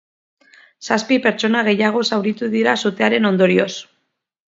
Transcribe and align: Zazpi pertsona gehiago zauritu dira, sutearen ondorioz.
Zazpi 0.87 1.19
pertsona 1.27 1.63
gehiago 1.69 2.03
zauritu 2.11 2.53
dira, 2.57 2.77
sutearen 2.87 3.33
ondorioz. 3.35 3.73